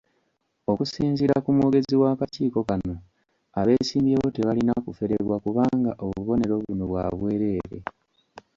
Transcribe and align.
Okusinziira 0.71 1.35
ku 1.43 1.49
mwogezi 1.55 1.93
w'akakiiko 2.01 2.59
kano, 2.69 2.95
abeesimbyewo 3.59 4.27
tebalina 4.35 4.73
kuferebwa 4.85 5.35
kubanga 5.43 5.91
obubonero 6.05 6.55
buno 6.65 6.83
bwa 6.89 7.05
bwereere. 7.17 7.79